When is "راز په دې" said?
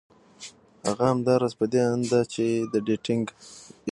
1.41-1.81